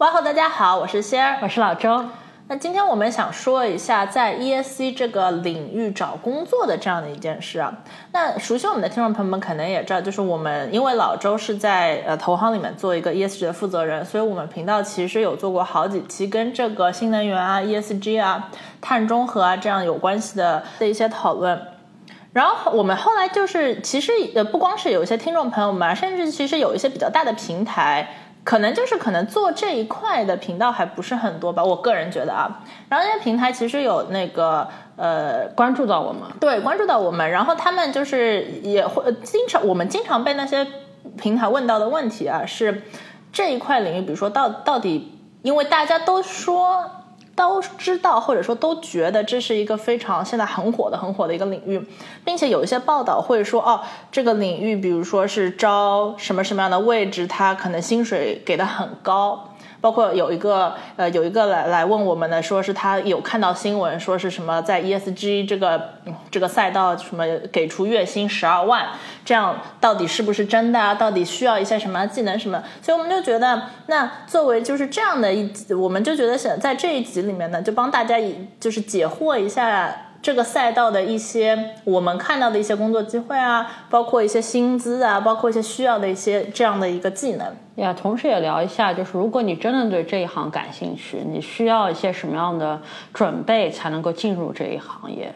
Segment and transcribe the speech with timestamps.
[0.00, 2.02] 哇哦，大家好，我是仙儿，我是老周。
[2.48, 7.70] 那今天我们想说一下在 ESG 这个领域找工作的这样的一件事啊。
[8.12, 18.48] 那熟悉我们的听众朋友们可能也知道，就是我们因为老周是在呃投行里面做一个 ESG 的负责人，所以我们频道其实有做过好几期跟这个新能源啊、ESG 啊、
[18.80, 21.60] 碳中和啊这样有关系的的一些讨论。
[22.32, 28.08] 然后我们后来就是，其实呃不光是有一些听众朋友们，甚至其实有一些比较大的平台。
[28.44, 32.62] 可能就是可能做这一块的频道还不是很多吧，我个人觉得啊。
[32.88, 37.30] 然后那些平台其实有那个呃关注到我们，对，关注到我们。
[37.30, 40.66] 然后他们就是也会经常，我们经常被那些
[41.18, 42.82] 平台问到的问题啊，是
[43.32, 46.90] 这一块领域，比如说到到底，因为大家都说。
[47.34, 51.80] 都知道，或者说都觉得这是一个非常现在很火的、很火的一个领域，
[52.24, 53.80] 并且有一些报道会说，哦，
[54.12, 59.49] 这个领域，比如说是招什么什么样的位置，它可能薪水给的很高。
[59.80, 65.94] 包括有一个呃，有一个来来问我们的，说是他有看到新闻，说是什么在 ESG 这个
[66.30, 68.88] 这个赛道什么给出月薪十二万，
[69.24, 70.94] 这样到底是不是真的啊？
[70.94, 72.62] 到底需要一些什么技能什么？
[72.82, 80.06] 所以我们就觉得，那作为就是这样的一，我们就觉得想在这一集里面呢，就帮大家以就是解惑一下。
[80.22, 92.80] 这个赛道的一些我们看到的一些工作机会啊，包括一些薪资啊，包括一些需要的一些这样的一个技能呀，同时也聊一下，就是如果你真的对这一行感兴趣，你需要一些什么样的
[93.14, 95.34] 准备才能够进入这一行业。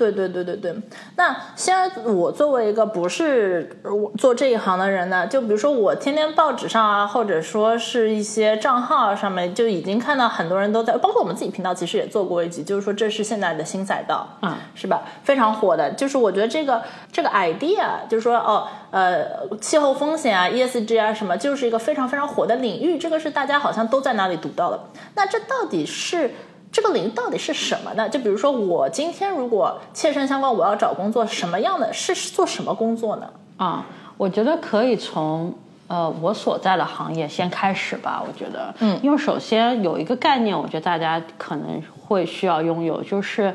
[0.00, 0.74] 对对对对对，
[1.16, 3.78] 那现在我作为一个不是
[4.16, 15.02] 做这一行的人呢，就比如说我天天报纸上啊，或者说是一些账号上面就已经看到很多人都在，包括我们自己频道其实也做过一集，就是说这是现在的新赛道，嗯，是吧？
[15.22, 19.26] 非常火的，就是我觉得这个这个 idea 就是说哦，呃，
[19.60, 24.80] 气候风险啊，ESG 啊什么，就是一个非常非常火的领域，这个是大家好像都在哪里读到的。
[25.14, 26.30] 那这到底是？
[26.72, 28.08] 这个领域到底是什么呢？
[28.08, 33.28] 就比如说，我今天如果切身相关，我要找工作，什么样的是做什么工作呢？
[33.56, 33.86] 啊，
[34.16, 35.52] 我觉得可以从
[35.88, 38.22] 呃我所在的行业先开始吧。
[38.26, 43.54] 我觉得，嗯，因为首先有一个概念，我觉得大家可能会需要拥有，就是。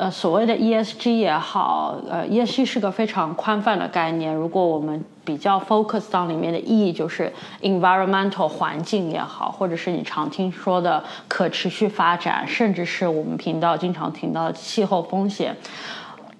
[0.00, 4.34] 呃，所谓的 ESG 也好，呃，ESG 是个非常宽泛的概念。
[4.34, 7.30] 如果我们比较 focus 到里面的意义，就是
[7.60, 15.54] environmental 环境也好，或者是你常听说的可持续发展，甚至是我们频道经常听到的气候风险，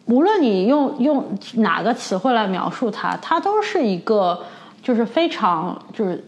[0.06, 1.22] 无论你用用
[1.56, 4.42] 哪个词汇来描述它，它都是一个
[4.82, 6.24] 就是非常就是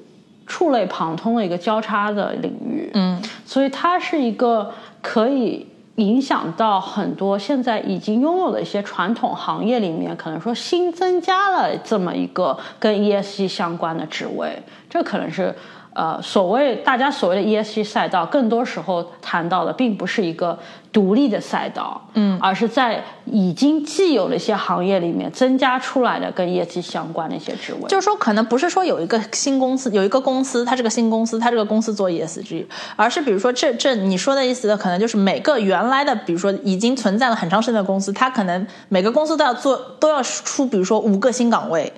[0.47, 2.91] 触类旁通的一个交叉的领域。
[2.93, 4.71] 嗯，所以它是一个
[5.01, 5.67] 可以。
[5.97, 15.55] 影响到很多现在已经拥有的一些传统行业里面，可能说新增加了这么一个跟 ESG 相关的职位，这可能是。
[15.95, 20.59] 呃，所谓大家所谓的 ESG 赛道，更多时候谈到的并不是一个
[20.91, 27.89] 独立的赛道，嗯，而是在已经既有的一些行业里面增加出来的跟 ESG 相关的一些职位。
[27.89, 32.65] 就是说，可能不是说有一个新公司，有一个公司，它这个新公司，它这个公司做 ESG，
[32.97, 41.93] 而是比如说这这你说的意思的，可能就是每个原来的，比如说已经存在了很长时间的公司，它可能每个公司都要做，都要出，比如说五个新岗位。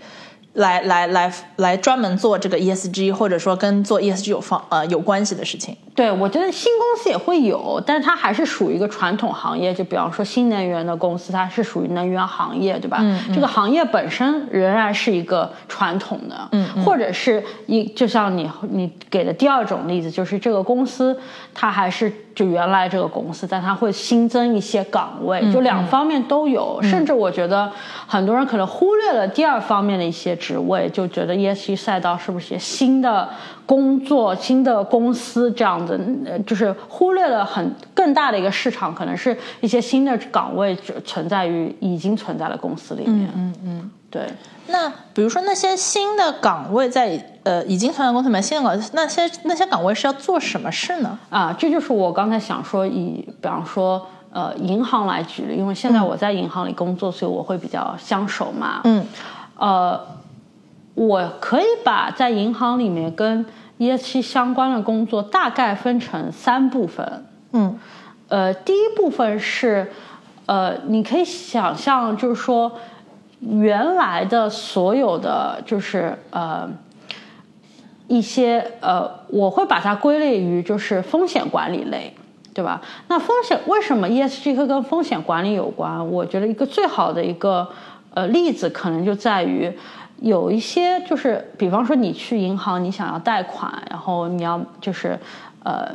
[0.55, 5.77] 来来来来，专门做这个 ESG，或者说跟做 ESG 有方呃有关系的事情。
[5.97, 9.73] 对，我觉得新公司也会有，但是它还是属于一个传统行业。
[9.73, 12.99] 就比方说新能源的公司，它是属于能源行业，对吧？
[13.01, 13.33] 嗯。
[13.33, 16.65] 这个行业本身仍然是一个传统的，嗯。
[16.85, 21.17] 或者是一，就像你你给的第二种例子，就是这个公司
[21.53, 26.81] 它还是就原来这个公司，但它会新增一些岗位，就两方面都有。
[26.83, 27.71] 甚至我觉得
[28.07, 30.37] 很多人可能忽略了第二方面的一些。
[30.45, 33.27] 职位就觉得 ESG 赛道是不是新的
[33.65, 35.99] 工作、新的公司这样子，
[36.47, 43.31] 就是忽略了很更大的一个市场，可能是一些新的岗位存在于已经存在的公司里面。
[43.35, 44.27] 嗯嗯，对。
[44.67, 51.19] 那比如说那些新的岗位在呃已经存在公司里面，新的岗那些那些岗位是要做什么事呢？
[51.31, 58.83] 啊，这就是我刚才想说，以比方说呃银行来举例，因为现在我在银行里工作，所以我会比较相熟嘛。
[58.85, 59.07] 嗯，
[59.57, 60.01] 呃。
[60.95, 63.45] 我可以把在银行里面跟
[63.79, 67.27] ESG 相关的工作大概分成三部分。
[67.53, 67.79] 嗯，
[68.29, 69.91] 呃，第一部分是，
[70.47, 72.73] 呃，你可以想象，就是说，
[73.41, 76.69] 原来的所有的就是呃
[78.09, 82.15] 一些呃，我会把它归类于就是风险管理类。
[82.55, 82.81] 对吧？
[83.09, 86.09] 那风险为什么 ESG 会跟风险管理有关？
[86.09, 87.69] 我觉得一个最好的一个
[88.15, 89.77] 呃例子，可能就在于
[90.21, 95.19] 有一些就是，比方说你去银行，你想要贷款，然后你要就是
[95.63, 95.89] 呃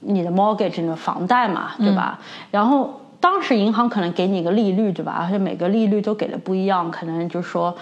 [0.00, 2.18] 你的 mortgage 的房贷嘛，对吧？
[2.50, 5.16] 然后当时银行可能给你一个利率，对吧？
[5.20, 7.76] 而且每个利率都给的不一样，可能就是说。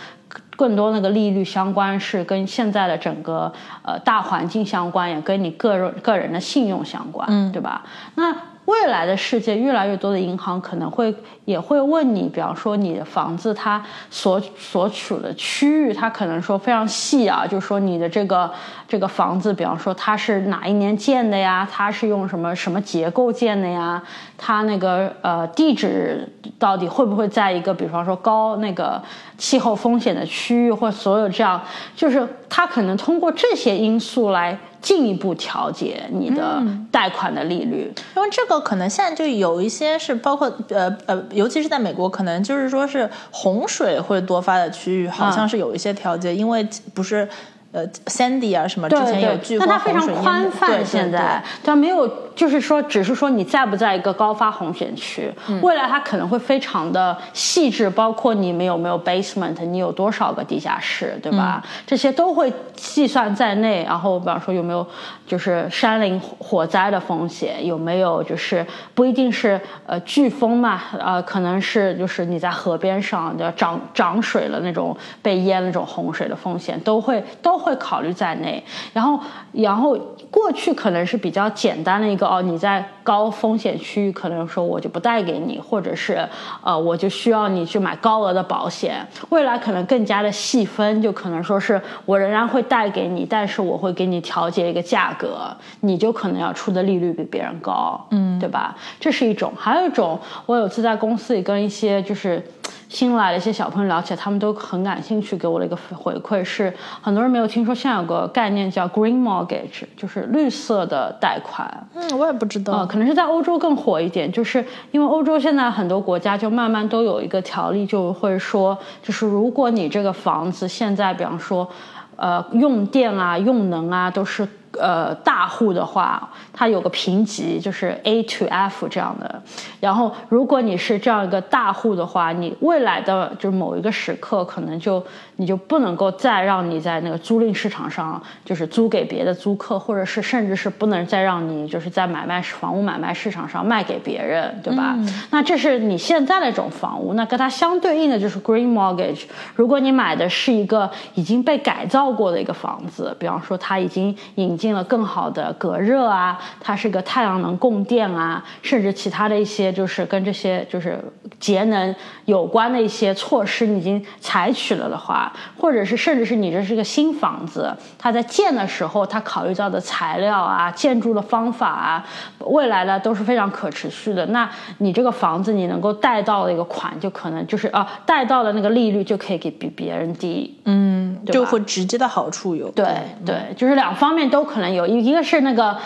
[0.58, 3.50] 更多那个利率相关是跟现在的整个
[3.80, 7.84] 呃大环境相关，也跟你个人个人的信用相关，嗯，对吧？
[8.16, 8.36] 那
[8.68, 11.14] 未来的世界，越来越多的银行可能会
[11.46, 18.52] 也会问你，比方说你的房子它所所处的区域，它可能说非常细啊，就是说你的这个
[18.86, 21.66] 这个房子，比方说它是哪一年建的呀？
[21.72, 24.02] 它是用什么什么结构建的呀？
[24.36, 26.28] 它那个呃地址
[26.58, 29.02] 到底会不会在一个比方说高那个
[29.38, 31.62] 气候风险的区域，或所有这样，
[31.96, 34.58] 就是它可能通过这些因素来。
[34.80, 36.62] 进一步调节你的
[36.92, 47.28] 贷款的利率，因为这个可能现在就有一些是包括呃呃，尤其是在美国，可能就是说是洪水会多发的区域，好像是有一些调节，因为不是。
[47.70, 55.30] 呃，Sandy 啊，什么之前有聚光洪水，宽泛现在它没有，就是说，只是说你在不在一个高发洪险区，
[55.60, 61.62] 未来它可能会非常的细致，包括你们有没有 basement，你有多少个地下室，对吧？
[61.86, 63.84] 这些都会计算在内。
[63.84, 64.86] 然后，比方说有没有
[65.26, 77.58] 就是山林火灾的风险，有没有就是不一定是呃飓风嘛，呃，可能是就是你在河边上要涨涨水了那种被淹那种洪水的风险，都会都。
[77.58, 78.62] 会考虑在内，
[78.92, 79.18] 然后，
[79.50, 79.98] 然后
[80.30, 86.28] 过去可能是比较简单的一个哦，你在高风险区域，可能说我就不贷给你，或者是
[86.62, 89.06] 呃，我就需要你去买高额的保险。
[89.30, 95.40] 未来可能更加的细分，就可能说是我仍然会贷给你，但是我会给你调节一个价格，
[95.80, 98.76] 你就可能要出的利率比别人高，嗯，对吧？
[99.00, 102.44] 这是一种，还有一种，我有次在公司里跟一些就是。
[102.88, 111.68] 新来的一些小朋友聊起来，他们都很感兴趣，给我的一个回馈是，很多人没有听说，现在有个概念叫 green mortgage，就是绿色的贷款。
[111.94, 112.72] 嗯，我也不知道。
[112.72, 121.68] 呃，可能是在欧洲更火一点，就是因为欧洲现在很多国家就慢慢都有一个条例，就会说，就是如果你这个房子现在，比方说，
[122.16, 124.48] 呃，用电啊、用能啊都是。
[124.78, 129.40] 呃，大户的话，它有个评级，就是 A to F 这样的。
[129.78, 135.00] 然后，如果你是这样一个大户的话，你未来的就是某一个时刻，可能就
[135.36, 144.98] 你就不能够再让你在那个租赁市场上，就是租给别的租客，或者是甚至是不能再让你就是在买卖房屋买卖市场上卖给别人，对吧？
[145.30, 149.26] 那这是你现在的一种房屋，那跟它相对应的就是 Green Mortgage。
[149.54, 160.98] 如果你买的是一个已经被改造过的一个房子，比方说它已经引进了更好的隔热啊，它是个太阳能供电啊，甚至其他的一些就是跟这些就是
[161.38, 172.04] 节能有关的一些措施，你已经采取了的话，或者是甚至是你这是个新房子，它在建的时候，它考虑到的材料啊、建筑的方法啊，
[172.40, 174.26] 未来呢都是非常可持续的。
[174.26, 182.68] 那你这个房子你能够贷到的一个款，就可能就是啊，贷到的那个利率就可以给比别人低，嗯，就会直接的好处有。
[182.70, 182.86] 对
[183.24, 184.48] 对，就是两方面都。
[184.48, 185.76] 可能有一一个是那个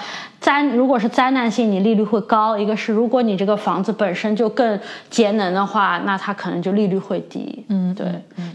[0.42, 7.64] 灾，如果是灾难性，你利率会高；一个是如果你这个房子本身就更节能的话，那它可能就利率会低。
[7.68, 8.06] 嗯，对，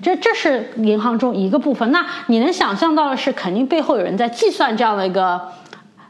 [0.03, 1.89] 这这是银行中一个部分。
[1.91, 5.41] 那你能想象到的是，肯定背后有人在计算这样的一个。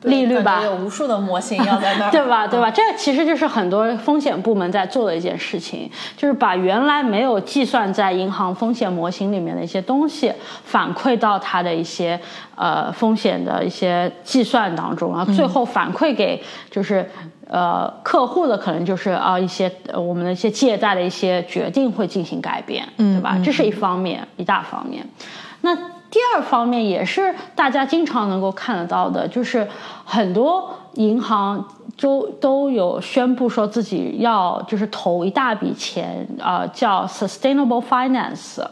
[0.08, 2.48] 利率吧，有无数的模型要在那儿， 对吧？
[2.48, 2.72] 对吧？
[2.72, 10.32] 这其实就是很多风险部门在做的一件事情，就是把原来没有计算在银行风险模型里面的一些东西
[10.64, 12.20] 反馈到它的一些
[12.56, 17.10] 呃风险的一些计算当中，然后最后反馈给就是
[17.50, 23.38] 呃客户的可能就是啊一些我们的一些借贷的一些决定会进行改变，对吧？
[23.44, 25.06] 这是一方面，一大方面。
[25.62, 25.78] 那。
[26.10, 29.68] 第二方面也是大家经常能够看得到的，就是
[30.06, 31.68] 很多银行
[32.00, 38.66] 都都有宣布说自己要就是投一大笔钱啊，叫 sustainable finance，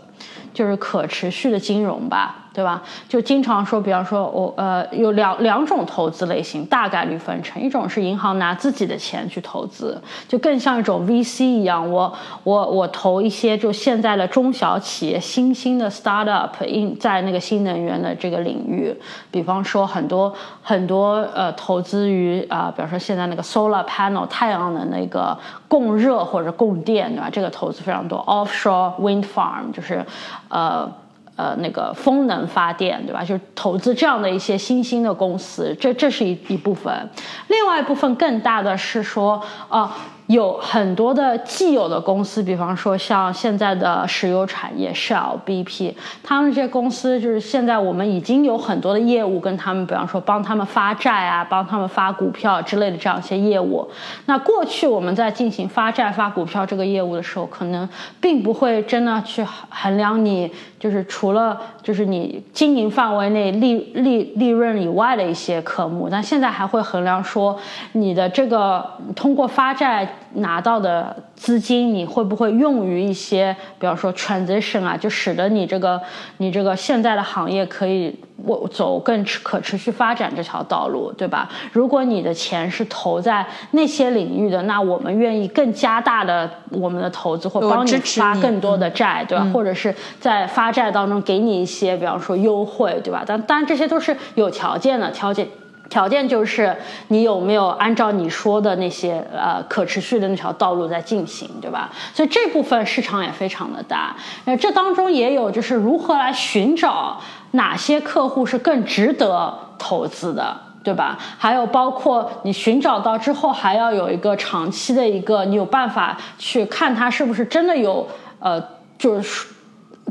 [0.54, 2.45] 就是可持续的金融吧。
[2.56, 2.82] 对吧？
[3.10, 12.14] 就经常说，比方说我呃有两两种投资类型，大概率分成一种是银行拿自己的钱去投资，就更像一种 VC 一样，我
[12.46, 18.96] 我我投一些就现在的中小企业新兴的 startup in 在那个新能源的这个领域，
[19.30, 20.34] 比方说很多
[20.64, 27.30] 很多呃投资于啊，比方说现在那个 solar panel 太阳能那个供热或者供电，对吧？
[27.30, 30.06] 这个投资非常多，offshore wind farm 就是
[30.48, 30.90] 呃。
[31.36, 33.24] 呃，那个风能发电，对吧？
[33.24, 37.10] 就是投资这样的一些新兴的公司，这这是一一部分。
[37.48, 39.96] 另外一部分更大的是说，啊。
[40.28, 53.88] 有很多的既有的公司，比方说像现在的石油产业，Shell、BP，他们这些公司就是现在我们已经有很多的业务跟他们，比方说帮他们发债啊，帮他们发股票之类的这样一些业务。
[54.26, 57.88] 那过去我们在进行发债、发股票这个业务的时候，可能
[58.20, 67.56] 并不会真的去衡量你，就是除了就是你经营范围内利利利润以外的一些科目，但现在还会衡量说
[67.92, 68.84] 你的这个
[69.16, 70.14] 通过发债。
[70.34, 76.02] 拿到的资金，你会不会用于一些，比方说 transition 啊，就使得你这个
[76.38, 81.50] 你这个现在的行业可以我走更可持续发展这条道路，对吧？
[81.72, 89.48] 如果你的钱是投在那些领域的，那我们愿意更加大的我们的投资，或帮你发更多的债，对吧？
[89.54, 93.24] 或者是在发债当中给你一些，比方说优惠，对吧？
[93.26, 95.48] 但当然这些都是有条件的条件。
[95.90, 96.76] 条件就是
[97.10, 101.90] 你有没有按照你说的那些呃可持续的那条道路在进行，对吧？
[102.14, 104.16] 所以这部分市场也非常的大。
[104.46, 107.20] 那这当中也有就是如何来寻找
[107.52, 111.18] 哪些客户是更值得投资的，对吧？
[111.38, 118.08] 还有包括你寻找到之后还要有一个长期的一个，你有办法去看它是不是真的有
[118.40, 118.62] 呃
[118.98, 119.48] 就是。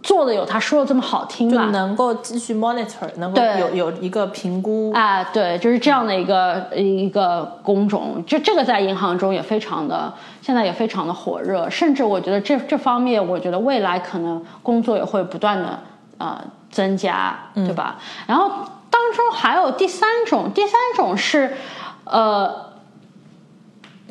[0.04, 1.64] 做的有他说的这么好听吧？
[1.72, 4.92] 能够继续 monitor，能够有有一个评估。
[4.92, 15.78] 啊，对，就是这样的一个一个工种，就这个在银行中也非常的，现在也非常的火热，甚至我觉得这这方面，我觉得未来可能工作也会不断的
[16.18, 16.38] 呃
[16.70, 17.96] 增加，对吧？
[18.26, 18.50] 然后
[18.90, 21.56] 当中还有第三种，第三种是
[22.04, 22.66] 呃，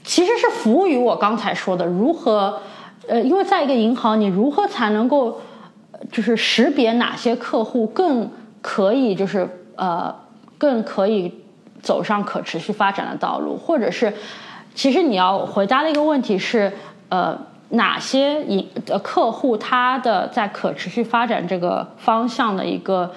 [0.03, 2.59] 其实是服务于我刚才说的如何
[3.07, 5.39] 呃，因为在一个银行，你如何才能够
[6.11, 8.29] 就是识别哪些客户更
[8.61, 10.13] 可以，就是呃，
[10.57, 11.33] 更可以
[11.81, 14.13] 走上可持续发展的道路，或者是，
[14.75, 16.71] 其实你要回答的一个问题是，
[17.09, 17.37] 呃，
[17.69, 23.11] 哪些银的客户他的在可持续发展这个方向的一个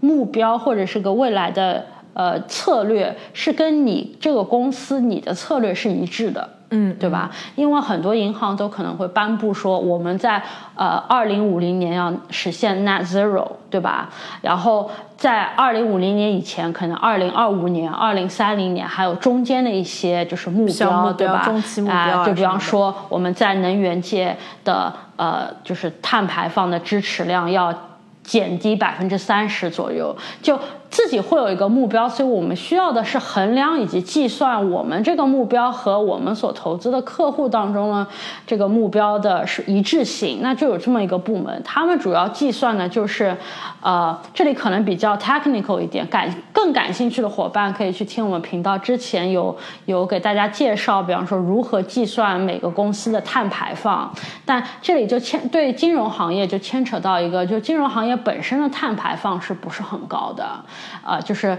[0.00, 6.55] 目标，或者是个未来的呃策略，是跟你这个公司你的策略是一致的。
[6.70, 7.30] 嗯，对吧？
[7.54, 10.42] 因为很多银行都可能会颁布说，我们在
[10.74, 14.08] 呃二零五零年要实现 net zero，对吧？
[14.42, 21.42] 然后在二零五零年以前，可能二零二五年、二零三零年还有中间的一些就是目标，对吧？
[21.44, 27.72] 中期目标就比方说我们在能源界的呃就是碳排放的支持量要
[28.24, 30.58] 减低百分之三十左右，就。
[30.96, 38.06] 自己会有一个目标，所以我们需要的是衡量以及计算我们这个目标和我们所投资的客户当中呢
[38.46, 40.38] 这个目标的是一致性。
[40.40, 43.36] 那就有这么一个部门，他们主要计算的就是，
[43.82, 54.10] 呃，这里可能比较 technical 一点，感更感兴趣的伙伴可以去听我们频道之前有有给大家介绍，比方说如何计算每个公司的碳排放。
[54.46, 60.46] 但这里就牵对金融行业就牵扯到一个，就金融行业本身的碳排放是不是很高的？
[61.02, 61.56] 啊，就是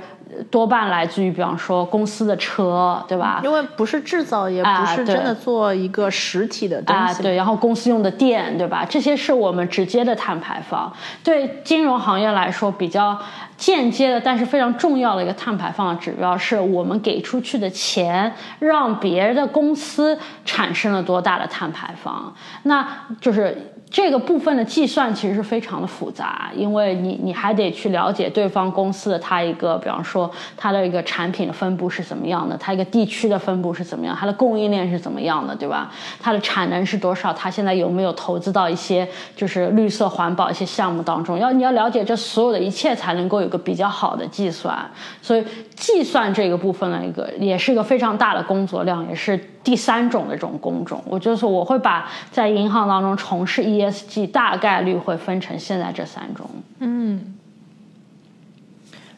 [0.52, 3.42] 多半来自于，比方说公司的车，对吧？
[3.44, 7.24] 因为不是制造，也不是真的做一个实体的东西。
[7.24, 8.86] 对，然后公司用的电，对吧？
[8.90, 10.92] 这些是我们直接的碳排放。
[11.24, 13.18] 对金融行业来说，比较
[13.56, 22.34] 间接的，但是非常重要的一个碳排放的指标，是我们给出去的钱，让别的公司产生了多大的碳排放。
[22.64, 22.86] 那
[23.22, 23.74] 就是。
[23.90, 35.90] 这个部分的计算其实是非常的复杂，因为你你还得去了解对方公司的它一个，比方说它的一个产品的分布是怎么样的，它一个地区的分布是怎么样，它的供应链是怎么样的，对吧？
[36.20, 37.34] 它的产能是多少？
[37.34, 41.40] 它现在有没有投资到一些就是绿色环保一些项目当中？
[41.40, 44.78] 要你要了解这所有的一切，才能够有个比较好的计算。
[45.22, 45.44] 所以
[45.76, 49.40] 计算这个部分的一个也是一个非常大的工作量，也是。
[49.68, 56.50] 第三种的这种工种，我就是我会把在银行当中从事 ESG 大概率会分成现在这三种。
[56.80, 57.36] 嗯，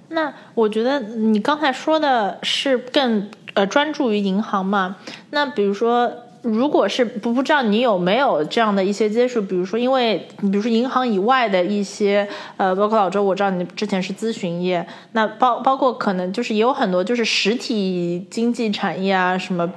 [0.07, 4.95] 那我觉得你刚才说的是更呃专注于银行嘛？
[5.29, 6.11] 那比如说
[6.41, 12.27] 如果是不不知道你有没有这样的一些接触，比如说，因为比如说银行以外的一些，
[12.57, 19.69] 呃，包括老周，我知道你之前是咨询业，那包包括可能就是也有很多就是实体经济产业啊什么，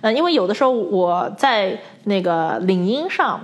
[0.00, 3.40] 呃，因为有的时候我在那个领英上。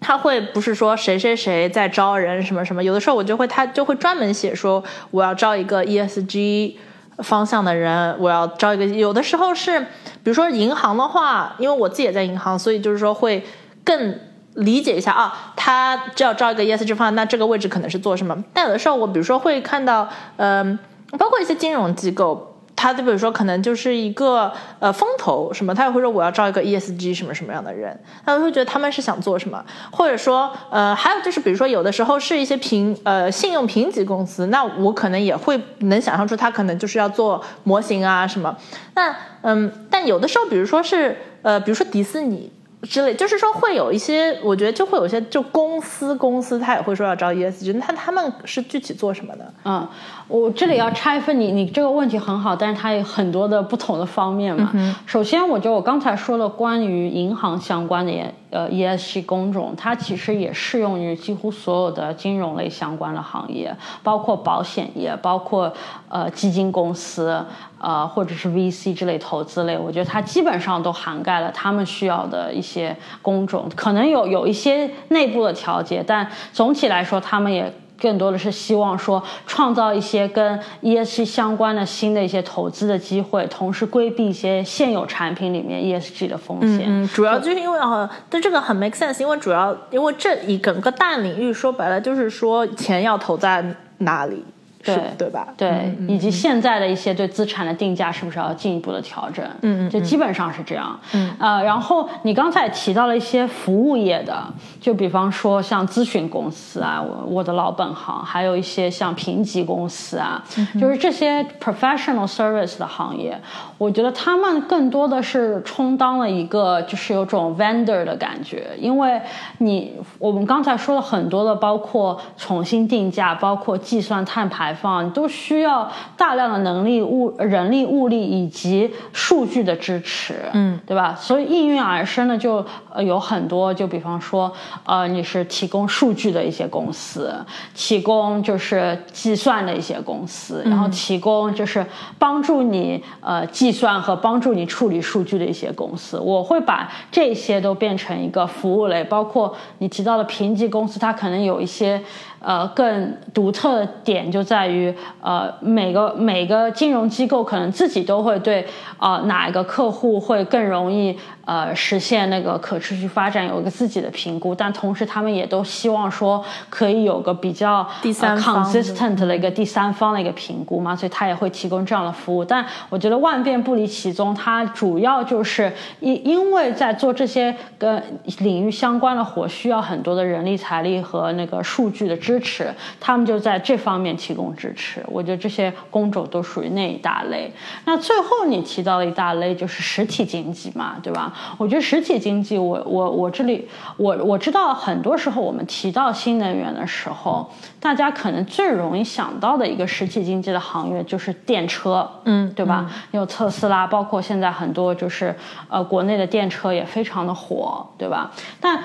[0.00, 6.74] 他会不是说谁谁谁在招人什么什么，有的时候我就会他就会专门写说我要招一个 ESG
[7.22, 8.86] 方向的人，我要招一个。
[8.86, 13.44] 有的时候是，比如说银行的话，因为我自己也在银行，所以就是说会
[13.84, 14.18] 更
[14.54, 18.44] 理解一下啊，他就要招一个 ESG 方向，那这个位置可能是做什么？
[18.52, 20.78] 但有的时候我比如说会看到，嗯，
[21.18, 22.47] 包括一些金融机构。
[22.80, 38.56] 他就比如说，可能就是一个呃风投什么，他也会说我要招一个 ESG 什么什么样的人，他会觉得他们是想做什么，或者说呃还有就是比如说有的时候是一些评呃信用评级公司，那我可能也会能想象出他可能就是要做模型啊什么，
[38.94, 42.52] 那嗯，但有的时候比如说是呃比如说迪士尼。
[42.82, 49.52] 之类，就是说会有一些，我觉得就会有些，就公司公司他也会说要招 ESG，那他们是具体做什么的？
[49.64, 49.84] 嗯，
[50.28, 54.70] 我这里要拆分你，你这个问题很好，但是它有很多的不同的方面嘛。
[55.06, 58.12] 首先，我觉得我刚才说的关于银行相关的
[58.50, 65.72] 呃 ESG 工种，它其实也适用于几乎所有的金融类相关的行业，包括保险业，包括
[66.08, 67.44] 呃基金公司。
[67.80, 86.84] 呃，或者是 VC 之类投资类，我觉得它基本上都涵盖了他们需要的一些工种，可能有有一些内部的调节，但总体来说，他们也更多的是希望说创造一些跟 ESG 相关的新的一些投资的机会，同时规避一些现有产品里面 ESG 的风险。
[86.86, 93.64] 嗯，主要就是因为啊，但这个很 make sense，因为主要因为这一整个大领域说白了就是说钱要投在
[93.98, 94.44] 哪里。
[94.84, 95.48] 对对吧？
[95.56, 99.44] 对，以及现在的一些对资产的定价是不是要进一步的调整？
[99.62, 100.98] 嗯嗯，就基本上是这样。
[101.12, 104.42] 嗯呃，然后你刚才提到了一些服务业的，
[104.80, 110.42] 就比方说像咨询公司啊，我我的老本行，还有一些像评级公司啊，
[110.80, 113.38] 就是这些 professional service 的行业，
[113.78, 119.20] 我觉得他们更多的是充当了一个就是有种 vendor 的感觉，因为
[119.58, 124.68] 你我们刚才说了很多的，包括重新定价，包括计算碳排。
[124.78, 131.16] 放都需要大量的能力、物、人力、物力以及数据的支持，嗯，对吧？
[131.18, 134.52] 所以应运而生的就呃有很多，就比方说，
[134.84, 137.34] 呃，你是提供数据的一些公司，
[137.74, 141.84] 提供就是计算的一些公司，然后提供就是
[142.18, 146.18] 帮助你呃计计算和帮助你处理数据的一些公司。
[146.18, 152.02] 我会把这些都变成一个服务类，包括你提到的评级公司，它可能有一些。
[152.40, 158.66] 呃，更独特的点就在于，呃，每个每个金融机构可能自己都会对，
[158.98, 161.18] 呃，哪一个客户会更容易。
[161.48, 172.44] 呃，实现那个可持续发展有一个自己的评估，但同时他们也都希望说可以有个比较第三 consistent 的一个第三方的一个评估嘛，所以他也会提供这样的服务。
[172.44, 178.02] 但我觉得万变不离其宗，它主要就是因因为在做这些跟
[178.40, 185.02] 领域相关的活，需要很多的人力财力和那个数据的支持，他们就在这方面提供支持。
[185.06, 187.50] 我觉得这些工种都属于那一大类。
[187.86, 191.32] 那最后你提到的一大类就是实体经济嘛，对吧？
[191.56, 202.90] 我觉得实体经济，我我我这里，我我知道很多时候我们提到新能源的时候，大家可能最容易想到的一个实体经济的行业就是电车，嗯，对吧？
[203.12, 205.34] 有特斯拉，包括现在很多就是
[205.70, 208.30] 呃国内的电车也非常的火，对吧？
[208.60, 208.78] 但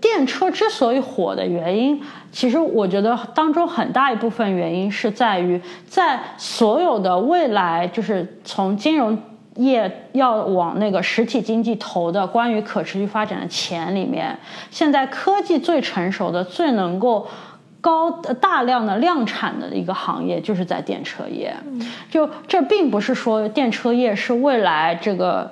[0.00, 9.18] 电车之所以火的原因，其实我觉得当中很大一部分原因是在于，在所有的未来，就是从金融。
[9.56, 14.36] 业要往那个实体经济投的关于可持续发展的钱里面，
[14.68, 17.24] 现在科技最成熟的、最能够
[17.80, 21.54] 高大量的量产的一个行业，就是在电车业。
[22.10, 25.48] 就这并不是说电车业是未来这个。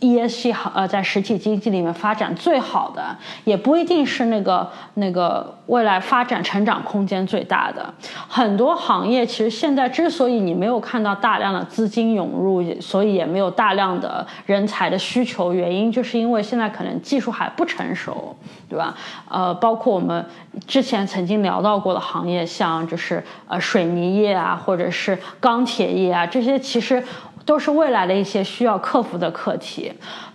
[0.00, 7.94] ESG 好呃，在实体经济里面发展最好的，也不一定是那个那个未来发展成长空间最大的。
[8.28, 18.36] 很多行业其实现在之所以你没有看到大量的资金涌入，所以也没有大量的人才的需求，原因就是因为现在可能技术还不成熟，
[18.68, 18.94] 对吧？
[19.28, 20.24] 呃，包括我们
[20.66, 27.00] 之前曾经聊到过的行业，像就是呃水泥业啊，或者是钢铁业啊，这些其实。
[27.48, 29.90] 都是未来的一些需要克服的课题，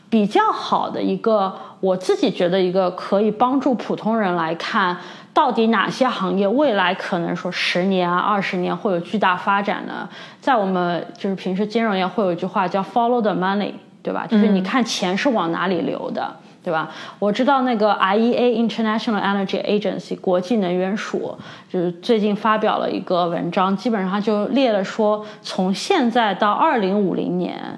[0.09, 4.97] 比较好的一个，我自己觉得一个可以帮助普通人来看
[5.31, 10.09] 到底哪些行业未来可能说十年啊、二十年会有巨大发展呢？
[10.41, 14.25] 在我们就是平时金融业会有一句话叫 “follow the money”，对吧？
[14.27, 16.35] 就是你看钱是往哪里流的。
[16.63, 16.89] 对吧？
[17.19, 21.37] 我知道那个 IEA International Energy Agency 国际能源署，
[21.69, 27.77] 就是最近发表了一个文章，基本上就列了说，从现在到二零五零年，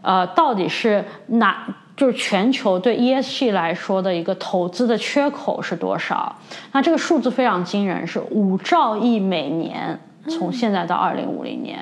[0.00, 6.34] 呃，到底是哪就是全球对 ESG 来说的一个投资的缺口是多少？
[6.72, 10.00] 那这个数字非常惊人，是五兆亿每年。
[10.28, 11.78] 从现在到二零五零年，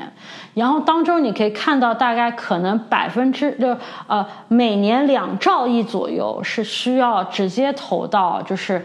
[0.54, 3.76] 然后当中你可以看到，大概可能百分之就
[4.06, 8.84] 呃每年两兆亿左右是需要直接投到，就是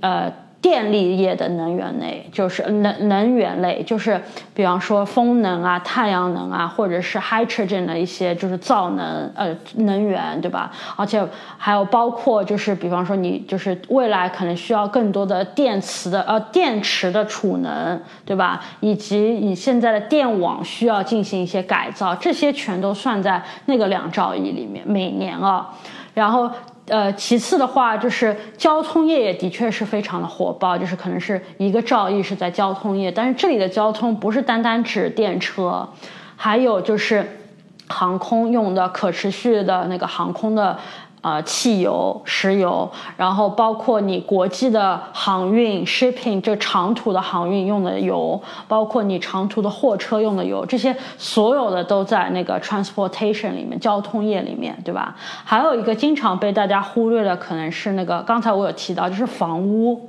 [0.00, 0.32] 呃。
[0.60, 4.20] 电力业的能源类就是能能源类，就是
[4.52, 10.72] 比方说风能啊、太阳能啊，或者是 hydrogen 的一些就是造能呃能源，对吧？
[10.96, 11.24] 而且
[11.56, 18.60] 还有包括就是比方说你就是未来可能需要更多的电池的呃电池的储能，对吧？
[18.80, 25.72] 以及你现在的电网需要进行一些改造，这些全都算在那个两兆亿里面每年啊，
[26.14, 26.50] 然后。
[26.88, 35.88] 呃，其次的话，就是交通业也的确是非常的火爆，就是可能是一个兆亿是在交通业，但是这里的交通不是单单指电车，
[36.36, 37.24] 还有就是
[37.88, 40.78] 航空用的可持续的那个航空的。
[41.20, 55.16] 啊，汽油、石油，然后包括你国际的航运 （shipping） 这长途的航运用的油，包括你长途的货车用的油，这些所有的都在那个 transportation 里面，交通业里面，对吧？
[55.44, 60.08] 还有一个经常被大家忽略的，可能是那个刚才我有提到，就是房屋。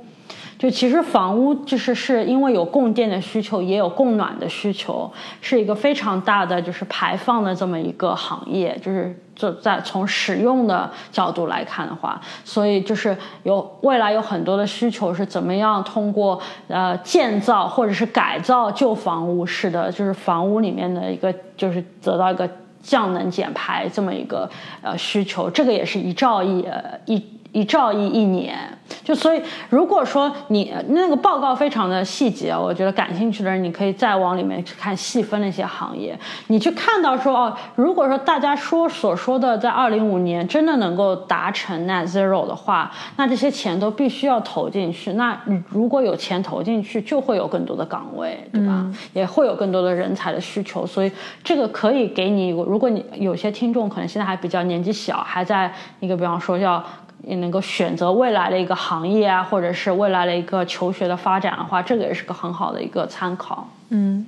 [0.60, 8.78] 就其实房屋就是是因为有供电的需求，也有供暖的需求，是一个非常大的就是排放的这么一个行业。
[8.82, 22.46] 就是就在从使用的角度来看的话，所以就是有未来有很多的需求是怎么样通过呃建造或者是改造旧房屋式的，就是房屋里面的一个就是得到一个
[22.82, 24.46] 降能减排这么一个
[24.82, 27.24] 呃需求，这个也是一兆亿呃一。
[27.52, 28.56] 一兆亿一年，
[29.02, 45.14] 就所以，如果说你那个报告非常的细节，我觉得感兴趣的人，你可以再往里面去看细分那些行业，你去看到说哦，如果说大家说所说的在二零五年真的能够达成 net zero 的话，那这些钱都必须要投进去。
[45.14, 45.36] 那
[45.68, 48.86] 如果有钱投进去，就会有更多的岗位，对吧？
[49.12, 50.86] 也会有更多的人才的需求。
[50.86, 51.10] 所以
[51.42, 56.80] 这个可以给你，如果你有些听众可能现在还比较年纪小，还在一个比方说要。
[57.22, 63.68] 也能够选择未来的一个行业啊，或者是未来的一个求学的发展的话，这个也是个很好的一个参考。
[63.90, 64.26] 嗯，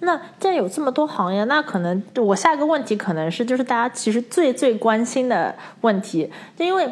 [0.00, 6.90] 那既然有这么多行业，那可能我下一个问题可能是就是大家其实最最关心的问题，就因为。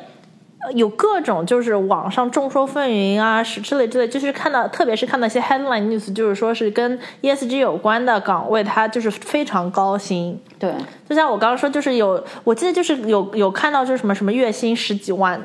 [0.75, 10.39] 有各种就是网上众说纷纭啊，是之类之类，就是看到，特别是看到一些 headline news，就是说是跟 ESG 有关的岗位，它就是非常高薪。
[10.59, 10.75] 对，
[11.09, 15.41] 就像我刚刚说，就是有，我记得就是有有看到就是什么什么月薪十几万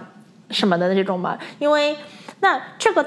[0.49, 1.37] 什么的这种嘛。
[1.59, 1.95] 因为
[2.41, 3.05] 那这个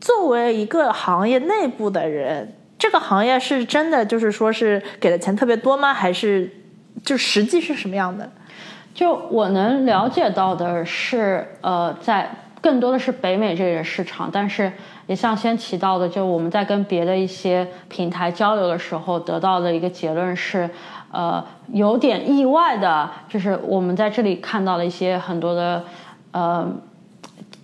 [0.00, 5.94] 作为一个行业内部的人，这个行业是真的就是说是给的钱特别多吗？
[5.94, 6.50] 还是
[7.04, 8.28] 就实际是什么样的？
[8.94, 12.30] 就我能了解到的是，呃，在
[12.60, 14.72] 更多的是北美这个市场，但是
[15.06, 20.70] 也像先提到的，就我们在跟别的一些平台交流的时候得到的一个结论是，
[21.10, 25.82] 呃，有点意外的，就是我们在这里看到了一些很多的
[26.30, 26.66] 呃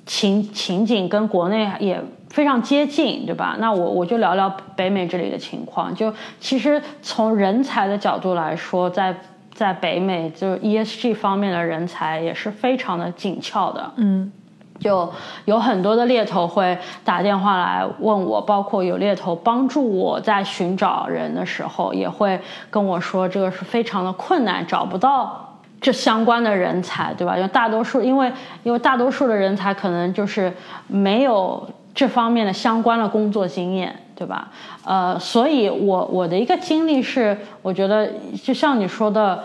[0.04, 3.56] 情情景跟国内也非常接近，对吧？
[3.58, 9.14] 那我我就聊聊北美这里的情况，就其实从人才的角度来说，在
[9.60, 13.92] 在北美，就是 ESG 方面的人才也是非常的紧俏的。
[13.96, 14.32] 嗯，
[14.78, 15.06] 就
[15.44, 27.36] 有很多的猎头会打电话来问我，包括有猎头帮助我在寻找人的时候，也会跟我说这个是非常的困难，找不到这相关的人才，对吧？
[27.36, 30.50] 因为大多数，因为因为大多数的人才可能就是
[30.86, 33.94] 没有这方面的相关的工作经验。
[34.20, 34.50] 对吧？
[34.84, 38.06] 呃，所以我我的一个经历是，我觉得
[38.44, 39.42] 就像你说的，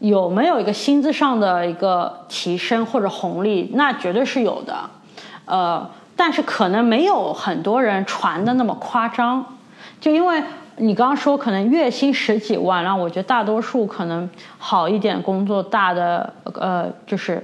[0.00, 4.74] 有没有一个薪资上的一个提升或者红利，那绝对是有的。
[5.46, 9.42] 呃，但是可能没有很多人传的那么夸张。
[9.98, 10.42] 就因为
[10.76, 14.28] 你刚刚说可能月薪十几万，然后我觉得大多数可能
[14.58, 17.42] 好一点工作大的呃就是。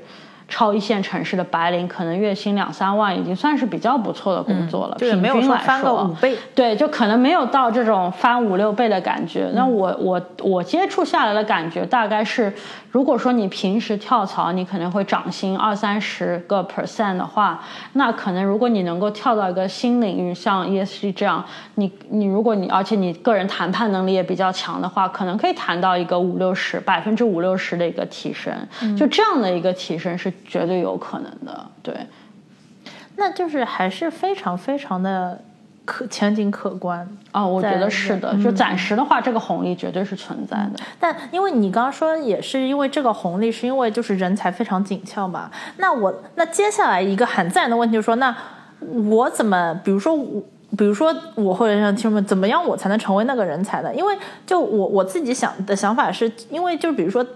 [0.52, 4.96] 超一线城市的白领，可能月薪两三万，已经算是比较不错的工作了。
[4.98, 9.48] 就是没有说翻个五倍，对，就可能没有到这种翻五六倍的感觉。
[9.54, 12.52] 那我我我接触下来的感觉大概是，
[12.90, 21.42] 如果说你平时跳槽，你可能会涨薪二三十个 percent 的话，那可能如果你能够跳到一个新领域，像 ESG 这样，
[21.76, 28.52] 你你如果你而且你个人谈判能力也比较强的话，可能可以谈到一个五六十百分之五六十的一个提升。
[28.94, 30.30] 就这样的一个提升是。
[30.46, 32.06] 绝对有可能的，对，
[33.16, 35.42] 那就是还是非常非常的
[35.84, 37.44] 可前景可观啊！
[37.44, 40.80] 我觉得是的，就暂时的话，这个红利绝对是存在的。
[41.00, 45.50] 但因为你刚刚说，也是因为这个红利，是因为就是人才非常紧俏嘛。
[45.78, 48.34] 那我那接下来一个很自然的问题就是说，那
[49.10, 50.42] 我怎么，比如说我，
[50.78, 53.92] 比如说我或者让听众们，怎么样我才能成为那个人才呢？
[53.94, 57.26] 因为就我我自己想的想法是，因为就比如说，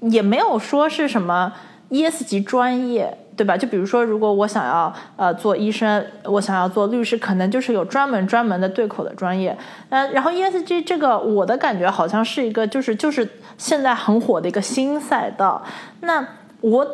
[0.00, 1.52] 也没有说是什么。
[1.90, 3.56] ES 级专业，对吧？
[3.56, 9.56] 就比如说，如果我想要呃做医生，我想要做律师，可能就是有专门专门的对口的专业。
[9.88, 15.60] 嗯，然后 ESG 这个，我的感觉好像是一个，就是就是现在很火的一个新赛道。
[16.02, 16.24] 那
[16.60, 16.86] 我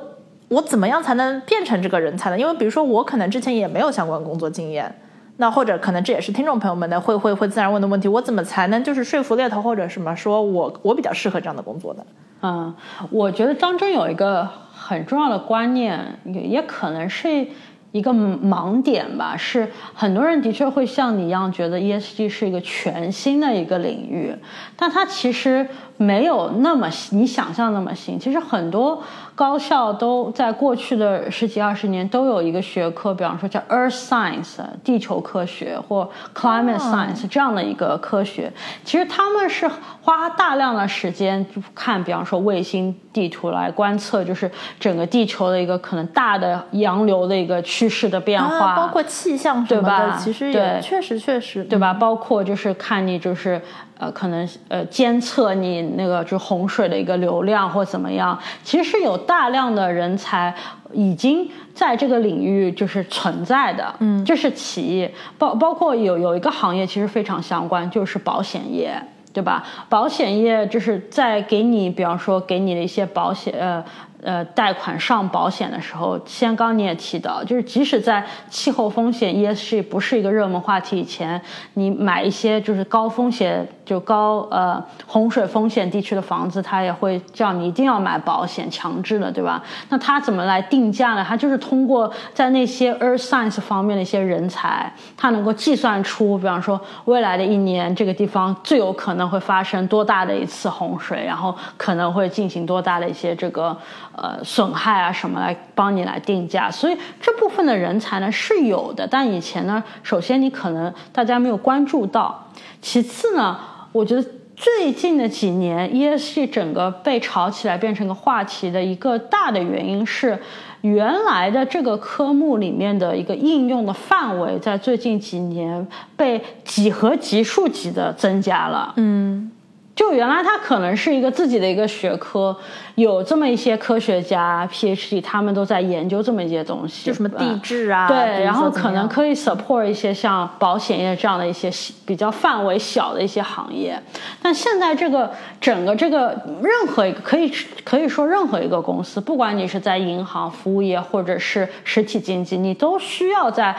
[0.49, 2.39] 我怎么样才能变成这个人才呢？
[2.39, 4.99] 因为比如说，我可能之前也没有相关工作经验，
[5.37, 12.03] 那或者可能这也是听众朋友们的会会会自然问的问题：我怎么才能就是说服猎头或者什么，说我我比较适合这样的工作呢？
[12.41, 12.75] 嗯，
[13.11, 14.49] 我觉得张真有一个。
[14.87, 17.45] 很重要的观念，也也可能是
[17.91, 19.37] 一个盲点吧。
[19.37, 24.33] 是很多人的确会像你一样觉得 ESG 是一个全新的一个领域，
[24.77, 28.17] 但它其实没有那么你想象那么新。
[28.19, 29.03] 其实很多。
[29.37, 38.51] 高校都在过去的十几二十年都有一个学科，比方说叫 Earth Science 地球科学或 Climate Science 这样的一个科学。
[38.83, 39.71] 其实他们是
[40.01, 41.45] 花大量的时间
[41.75, 51.93] 看，比方说卫星地图来观测，就是整个地球的一个可能大的洋流的一个趋势的变化，包括气象什么的，其实也确实确实对吧？
[51.93, 53.61] 包括就是看你就是。
[53.99, 60.55] 呃，可能呃监测你那个就洪水的一个流量或怎么样，其实是有大量的人才
[60.93, 69.01] 已经在这个领域就是存在的，嗯，这是其一，包包括有有一个行业其实非常相关，就是保险业，
[69.33, 69.65] 对吧？
[69.89, 73.85] 保险业就是在给你，比方说给你的一些保险，呃。
[74.23, 81.41] 呃，贷款上保险的时候，先刚你也提到，就是即使在气候风险 ESG 不是一个热门话题以前，
[81.75, 89.63] 你买一些就是高风险就高呃洪水风险地区的房子，他也会叫你一定要买保险，强制的，对吧？
[89.89, 91.25] 那他怎么来定价呢？
[91.27, 103.75] 他就是通过在那些 Earth Science 方面的一些人才，他能够计算出，比方说未来的一年这个地方最有可能会发生多大的一次洪水，然后可能会进行多大的一些这个。
[104.19, 112.47] 呃，损害啊什么来帮你来定价，所以这部分的人才呢是有的，但以前呢，首先你可能大家没有关注到，
[112.81, 113.59] 其次呢，
[113.97, 114.23] 我觉得
[114.55, 120.39] 最近的几年 ESG 整个被炒起来变成个话题的一个大的原因是，
[120.83, 129.51] 原来的这个科目里面的一个应用的范围，在最近几年被几何级数级的增加了，嗯。
[129.97, 132.55] 就原来它可能是一个自己的一个学科，
[132.97, 141.71] 有这么一些科学家 PhD，他们都在研究这么一些东西，就什么地质啊，对，然后可能可以 support 一些像保险业这样的一些
[142.05, 143.99] 比较范围小的一些行业。
[144.43, 147.51] 但现在这个整个这个任何一个可以
[147.83, 153.75] 可以说任何一个公司，不管你是在银行、服务业或者是实体经济，你都需要在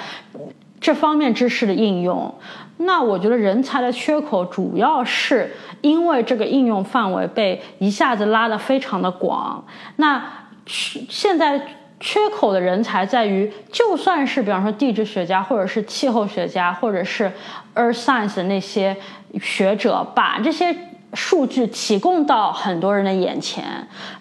[0.82, 2.34] 这方面知识的应用。
[2.78, 9.66] 那我觉得人才的缺口主要是因为这个应用范围被一下子拉得非常的广。
[9.96, 10.24] 那
[10.66, 11.60] 现在
[12.00, 17.32] 缺口的人才在于，就算是比方说地质学家，或者是气候学家，或者是
[17.76, 18.96] Earth Science 的那些
[19.42, 20.76] 学者，把这些。
[21.14, 23.64] 数据提供到很多人的眼前，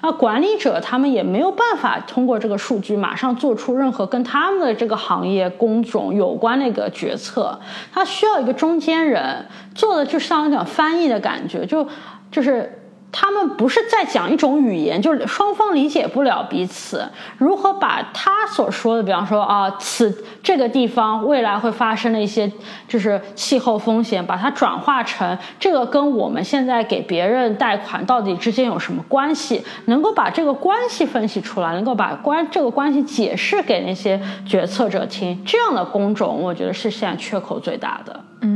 [0.03, 7.59] 那管理者他们也没有办法通过这个数据马上做出任何跟他们的这个行业工种有关的一个决策，
[7.92, 9.44] 他需要一个中间人
[9.75, 11.87] 做的就像一种翻译的感觉，就
[12.31, 12.83] 就是。
[13.12, 17.09] 他们不是在讲一种语言，就是双方理解不了彼此。
[17.38, 22.51] 如何把他所说的，比方说啊，此这个地方未来会发生的一些
[22.87, 29.64] 就是气候风险，把它转化成这个跟我们现在给别人贷款到底之间有什么关系？
[29.87, 38.21] 能够把这个关系分析出来，能够把关这个关系解释给那些决策者听，这样的工种，我觉得是现在缺口最大的。
[38.42, 38.56] 嗯。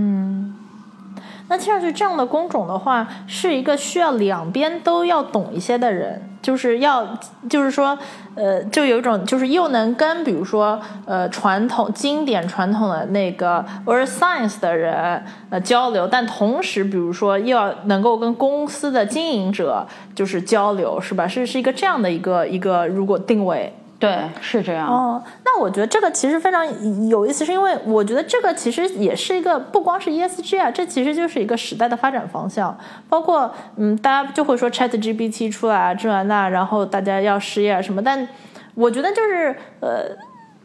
[1.51, 7.05] 那听上去这样的工种的话，是一个需要两边都要懂一些的人，就是要，
[7.49, 7.99] 就是说，
[8.37, 19.85] 呃，就有一种就是又能跟比如说呃传统经典传统的那个 earth science 的人呃交流，但同时比如说又要能够跟公司的经营者
[20.15, 21.27] 就是交流，是吧？
[21.27, 23.75] 是是一个这样的一个一个如果定位。
[24.01, 24.89] 对，是这样。
[24.89, 26.67] 哦，那我觉得这个其实非常
[27.07, 32.75] 有意思，是因为我觉得这个其实也是一个不光是 ESG 啊，这其实就是一个时代的发展方向。
[33.11, 38.03] 包括嗯，大家就会说 ChatGPT 出来啊，这那，然后大家要失业啊什么。
[38.03, 38.27] 但
[38.75, 40.17] 我觉得就是呃，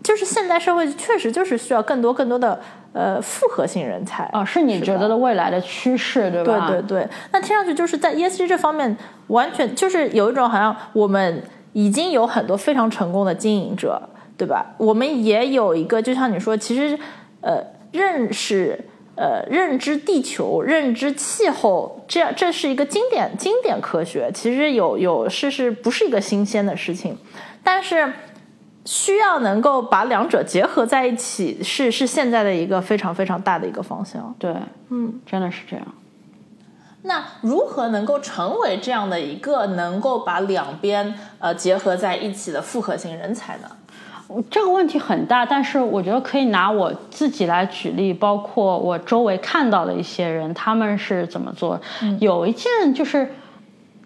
[0.01, 2.57] 就是现代社会确实就是需要更多更多的
[2.93, 4.29] 呃复合性人才。
[4.31, 6.69] 哦，是你觉得的未来的趋势，对吧？
[6.69, 7.09] 对对对。
[7.33, 8.95] 那听上去就是在 ESG 这方面，
[9.27, 11.43] 完全就是有一种好像我们。
[11.75, 14.01] 已经有很多非常成功的经营者，
[14.37, 14.65] 对吧？
[14.77, 16.97] 我们也有一个，就像你说，其实，
[17.41, 17.61] 呃，
[17.91, 18.79] 认识，
[19.15, 24.31] 呃，认知地球、认知气候，这样这是一个经典经典科学。
[24.33, 27.17] 其实有有是是不是一个新鲜的事情？
[27.61, 28.13] 但是
[28.85, 34.33] 需要能够把两者结合在一起，是是现在的一个非常非常大的一个方向。
[34.39, 34.55] 对，
[34.87, 35.85] 嗯，真的是这样。
[37.05, 43.69] 那如何能够成为这样的一个能够把两边呃结合在一起的复合型人才呢？
[44.49, 51.79] 这个问题很大，但是我觉得可以拿我自己来举例，包括我周围看到的一些人，他们是怎么做。
[52.19, 53.31] 有一件就是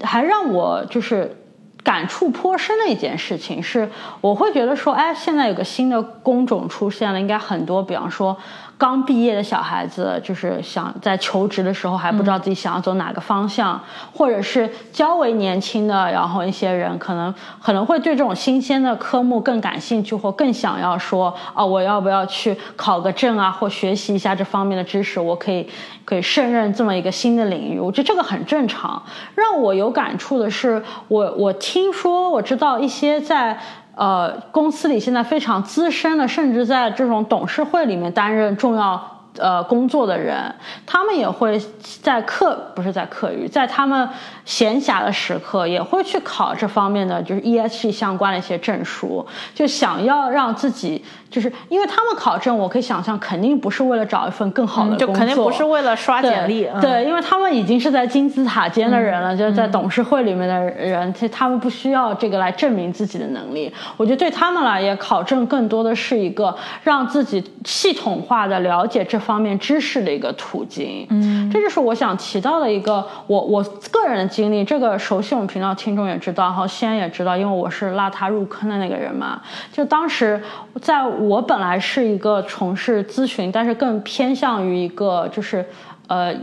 [0.02, 1.38] 还让我就是
[1.82, 8.36] 感触颇深的一件事情是，我会觉得说，哎，现在有个新的工种出现了，应该很多，比方说。
[8.80, 13.78] 刚毕业的小孩子，就是想在求职的时候还不知道自己想要走哪个方向，
[14.14, 25.70] 或者是较为年轻的，然后一些人可能可能会对这种新鲜的科目更感兴趣，或更想要说啊，我要不要去考个证啊，或学习一下这方面的知识，我可以
[26.06, 27.78] 可以胜任这么一个新的领域。
[27.78, 29.04] 我觉得这个很正常。
[29.36, 33.60] 让我有感触的是，我我听说我知道一些在。
[33.96, 39.16] 呃，公司里现在非常资深的，甚至在这种董事会里面担任重要。
[39.38, 40.54] 呃，工作的人，
[40.88, 41.58] 他们也会
[42.02, 44.10] 在课不是在课余，在他们
[44.44, 63.72] 闲暇的时刻，也会去考这方面的，就是 ESG 相关的一些证书，就想要让自己，就是因为他们考证，我可以想象，肯定不是为了找一份更好的工作，就肯定不是为了刷简历，对，因为他们已经是在金字塔尖的人了，就是在董事会里面的人，他他们不需要这个来证明自己的能力。
[63.96, 69.18] 我觉得对他们来也考证更多的是一个让自己系统化的了解这。
[69.20, 73.62] 方面知识的一个途径，嗯，这就是我想提到的一个我我
[73.92, 74.64] 个人的经历。
[74.64, 79.42] 这个熟悉我们频道听众也知道，然后西安也知道，因为我是拉他入坑的那个人嘛。
[79.74, 80.42] 就当时
[80.82, 85.66] 在我本来是一个从事咨询，但是更偏向于一个就是
[86.08, 86.34] 呃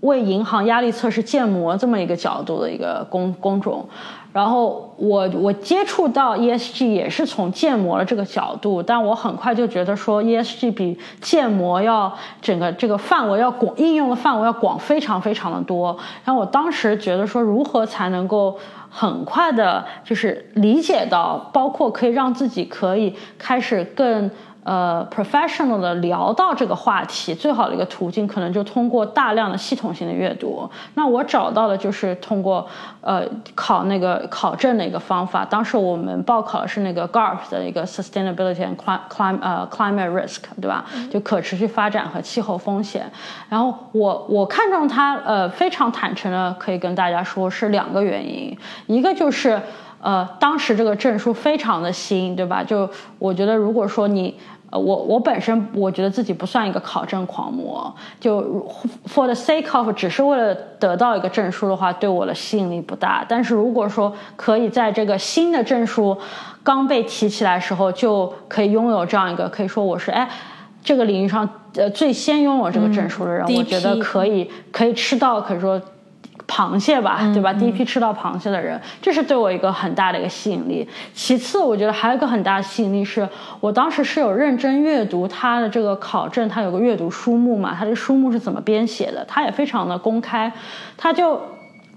[0.00, 3.88] 为银行压力测试建模这么一个角度的一个工工种。
[4.32, 15.96] 然后我我接触到 ESG 也是从建模的这个角度，但我很快就觉得说 ESG 比建模要整个这个范围要广，应用的范围要广非常非常的多。
[16.24, 18.58] 然后我当时觉得说，如何才能够
[18.96, 24.30] 很快的，就是理解到，包括可以让自己可以开始更。
[24.64, 30.68] 呃，professional 的聊到这个话题，最好的一个途径可能就通过大量的系统性的阅读。
[30.94, 32.66] 那我找到的就是通过
[33.02, 33.22] 呃
[33.54, 35.44] 考那个考证的一个方法。
[35.44, 40.86] 当时我们报考的是那个 GARP 的一个 Sustainability and Climate 呃 Climate Risk，对吧？
[41.10, 43.10] 就可持续发展和气候风险。
[43.50, 49.60] 然后我我看中它，呃，非常坦诚的可以跟大家说是两个原因，一个就是
[50.04, 52.62] 呃当时这个证书非常的新，对吧？
[52.62, 52.86] 就
[53.18, 54.38] 我觉得如果说你
[54.68, 57.90] 呃我我本身我觉得自己不算一个考证狂魔，
[58.20, 58.42] 就
[59.08, 63.24] for the sake of 只是为了得到一个证书的话，对我的吸引力不大。
[63.26, 66.14] 但是如果说可以在这个新的证书
[66.62, 70.28] 刚被提起来的时候，就可以拥有这样一个，可以说我是哎
[70.82, 75.80] 这个领域上呃最先拥有这个证书的人，我觉得可以可以吃到可以说。
[76.46, 77.52] 螃蟹吧，对吧？
[77.52, 80.86] 第一批吃到螃蟹的人，这是对我一个很大的一个吸引力。
[81.14, 83.28] 其次，我觉得还有一个很大的吸引力是，
[83.60, 90.52] 我当时是有认真阅读他的这个考证，他有个阅读书目嘛，他这书目是怎么编写的，他也非常的公开，
[90.96, 91.40] 他就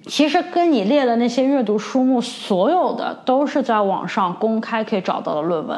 [0.06, 5.78] 其实跟你列的那些阅读书目，所有的都是在网上公开可以找到的论文。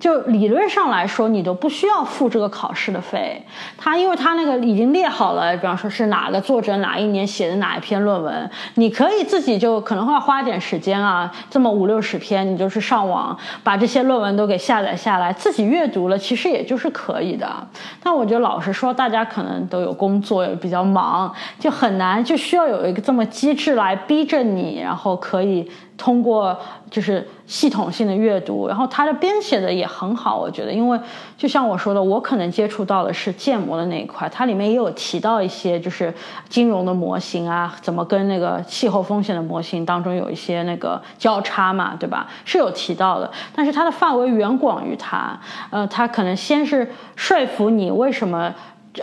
[0.00, 3.40] 就理论上来说，你都不需要付这个考试的费。
[3.76, 17.46] 他因为他那个已经列好了，比方说是哪个作者哪一年写的哪一篇论文，你可以自己就可能会花点时间啊，这么五六十篇，你就是上网把这些论文都给下载下来，自己阅读了，其实也就是可以的。
[18.02, 25.70] 但我觉得老实说，大家可能都有工作，也比较忙，就很难，就需要有一个这么机制来逼着你，然后可以。
[26.00, 26.58] 通过
[26.90, 30.98] 就是系统性的阅读，然后它的编写的也很好，我觉得，因为
[31.36, 36.12] 就像我说的，我可能接触到的是建模的那一块，它里面也有提到一些就是
[36.48, 42.26] 金融的模型啊，怎么跟那个气候风险的模型当中有一些那个交叉嘛，对吧？
[42.46, 45.38] 是有提到的，但是它的范围远广于它，
[45.68, 48.54] 呃，它可能先是说服你为什么。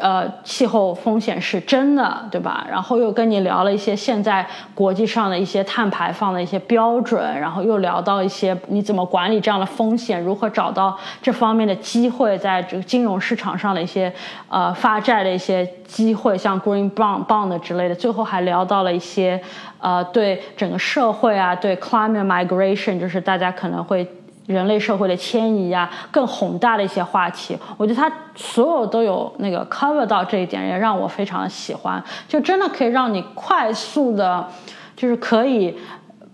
[0.01, 2.67] 呃，气候风险是真的，对吧？
[2.69, 14.11] 然后又跟你聊了一些现在国际上的一些碳排放的一些标准，然后又聊到一些你怎么管理这样的风险，如何找到这方面的机会，在这个金融市场上的一些
[14.49, 17.95] 呃发债的一些机会，像 Green Bond Bond 之类的。
[17.95, 19.41] 最后还聊到了一些
[19.79, 24.05] 呃，对整个社会啊，对 Climate Migration，就是大家可能会。
[24.47, 32.03] 人类社会的迁移啊，更宏大的一些话题，我觉得他所有都有那个 cover 到这一点，也让我非常的喜欢。
[32.27, 34.47] 就真的可以让你快速的，
[34.95, 35.77] 就是可以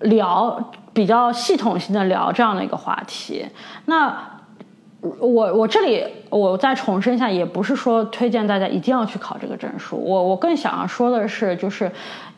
[0.01, 3.45] 聊比较系统性的聊这样的一个话题。
[3.86, 4.16] 那
[5.01, 6.05] 我我这里
[6.38, 9.95] 我再重申一下，也不是说推荐大家一定要去考这个证书。
[9.95, 11.91] 我我更想要说的是，就是。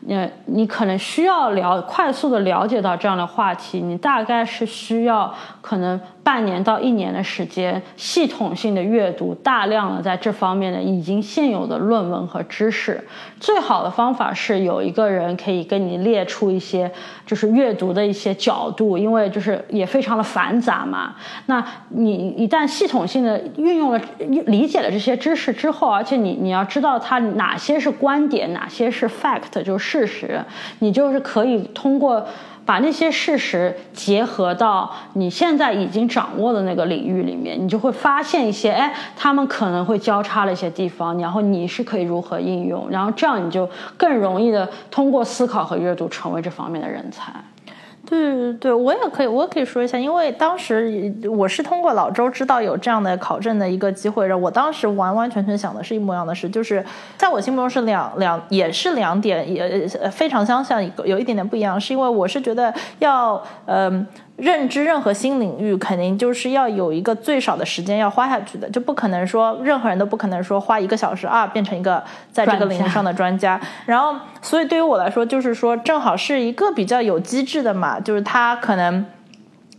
[0.07, 13.03] 呃，你可能需要了快速的了解到这样的话题，你大概是需要可能半年到一年的时间，系统性的阅读大量的在这方面的已经现有的论文和知识。
[13.39, 16.91] 最好的方法是有一个人可以跟你列出一些
[17.25, 21.15] 就是阅读的一些角度，因为就是也非常的繁杂嘛。
[21.47, 24.01] 那你一旦系统性的运用用了
[24.47, 29.86] 理解了这些知识之后，而且你你要知道它哪些是观点，哪些是 fact，就是。
[29.86, 30.43] 事实，
[30.79, 32.25] 你就是可以通过
[32.65, 47.31] 把那些事实结合到你现在已经掌握的那个领域里面，你就会发现一些，哎，他们可能会交叉的一些地方，然后你是可以如何应用，然后这样你就更容易的通过思考和阅读成为这方面的人才。
[48.06, 56.84] 对对对，我也可以，我也可以说一下，因为当时我是通过老周知道有这样的考证的一个机会，然后我当时完完全全想的是一模一样的事，就是
[57.18, 64.06] 在我心目中是两两，也是两点，也非常相像，有一点点不一样，是因为我是觉得要嗯。
[64.38, 73.59] 认知任何新领域，肯定就是要有一个最少的时间要花下去的，就不可能说任何人都不可能说花一个小时啊变成一个在这个领域上的专家。
[73.88, 79.05] 然后，所以对于我来说，就是说正好是一个比较有机制的嘛，就是他可能，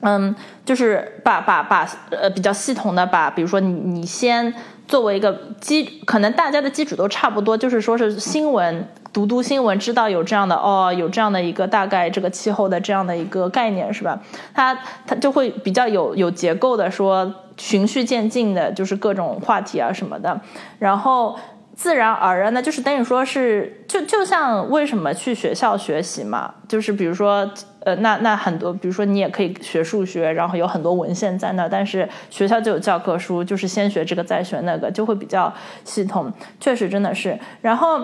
[0.00, 0.34] 嗯，
[0.64, 4.54] 就是把把把呃比较系统的把，比如说你你先
[4.86, 8.88] 作为一个基，可能大家的基础都差不多，就是说是新闻。
[9.12, 14.20] 读读新闻，知道有这样的哦，有这样的一个大概这个气候的这样的一个概念是吧？
[14.52, 20.38] 它它就会比较有有结构的说循序渐进的，就是各种话题啊什么的，
[20.78, 21.34] 然后
[21.74, 27.50] 自然而然的，就是等于说是就就像为什么去学校学习嘛，就是比如说
[27.86, 35.52] 呃那那很多，比如说你也可以学数学，然后有很多文献在那，但是学校就有教科书，就是先学这个再学那个，就会比较
[35.84, 38.00] 系统，确实真的是，然后。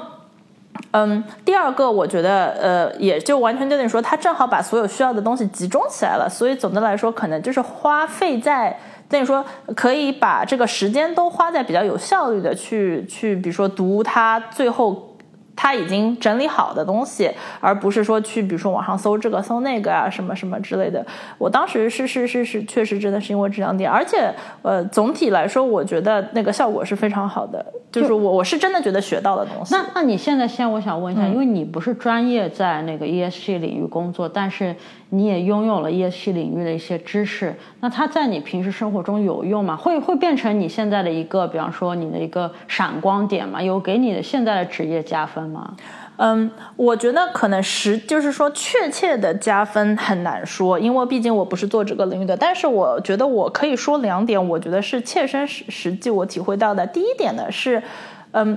[0.92, 8.74] 嗯，第二个我觉得，呃，也就完全就等于说，他正好把所有需要的东西集中起来了，所以总的来说，可能就是花费在
[9.06, 9.44] 等于说，
[9.76, 15.11] 可以把这个时间都花在比较有效率的去去，比如说读他最后。
[15.54, 17.30] 他已经整理好的东西，
[17.60, 21.04] 而不是说去，比如说网上搜这个搜那个啊，什么什么之类的。
[21.38, 24.32] 我当时是是是是，确实真的是因为这两点，而且
[24.62, 27.64] 呃，总体来说，我觉得那个效果是非常好的。
[27.90, 29.74] 就是我我是真的觉得学到了东西。
[29.74, 34.74] 那那你现在先，我想问一下，因为你不是专业在那个 ESG 领域工作，但是。
[35.14, 39.76] 你也拥有了 ESG 领域的一些知识，那它在你平时生活中有用吗？
[39.76, 43.62] 会会变成你现在的一个，比方说你的一个闪光点吗？
[43.62, 45.76] 有给你的现在的职业加分吗？
[46.16, 52.34] 嗯，我觉得可能实就是说确切的加分很难说，因为毕竟我不是做这个领域的。
[52.34, 56.86] 但是我觉得我可以说两点，我觉得是切身实实际我体会到的。
[56.86, 57.82] 第一点呢是，
[58.30, 58.56] 嗯，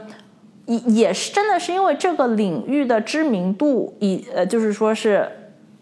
[0.68, 5.30] 也也是真的是因为这个领域的知名度，以呃就是说是。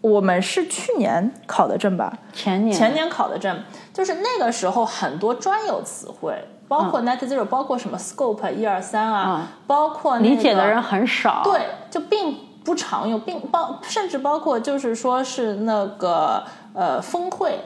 [0.04, 2.12] 我们是去年考的证吧？
[2.34, 6.36] 前年前年考的证，就是那个时候很多专有词汇，
[6.68, 11.40] 包括 net zero，包括什么 scope 一二三啊，包括理解的人很少。
[11.42, 16.44] 对，就并不常用，并包甚至包括就是说是那个
[16.74, 17.60] 呃峰会。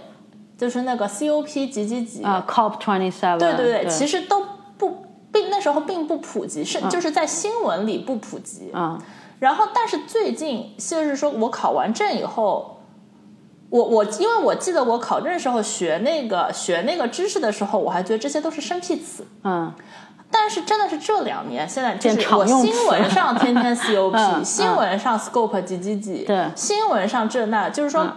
[0.56, 4.44] 就是那个 COP 几几几啊，COP twenty seven，对对对，其实都
[4.76, 8.72] 不并那时候并不普及，是就是在新闻里不普及。
[8.74, 9.00] 嗯
[9.38, 12.80] 然后，但是最近就是说我考完证以后，
[13.70, 19.26] 我我因为我记得我考证时候学那个学那个知识的时候，我还觉得这些都是生僻词。
[19.44, 19.72] 嗯
[20.30, 28.04] 但是真的是这两年，现在就是我新闻上天天 COP，、嗯新闻上 scope 几几几，对新闻上这那，就是说。
[28.04, 28.12] 嗯